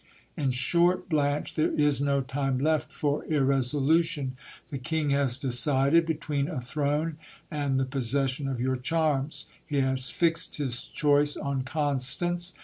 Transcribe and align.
In 0.35 0.49
short, 0.49 1.09
Blanche, 1.09 1.53
there 1.53 1.79
is 1.79 2.01
no 2.01 2.21
time 2.21 2.57
left 2.57 2.91
for 2.91 3.23
irresolu 3.25 4.03
tion. 4.03 4.35
The 4.71 4.79
king 4.79 5.11
has 5.11 5.37
decided 5.37 6.07
between 6.07 6.47
a 6.47 6.59
throne 6.59 7.17
and 7.51 7.77
the 7.77 7.85
possession 7.85 8.47
of 8.47 8.59
your 8.59 8.77
charms. 8.77 9.45
He 9.63 9.77
has 9.81 10.09
fixed 10.09 10.57
his 10.57 10.87
choice 10.87 11.37
on 11.37 11.61
Constance. 11.65 12.55